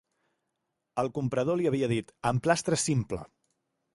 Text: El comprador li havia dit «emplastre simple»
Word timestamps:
El 1.01 1.09
comprador 1.17 1.59
li 1.61 1.69
havia 1.71 1.91
dit 1.93 2.11
«emplastre 2.31 2.83
simple» 2.87 3.23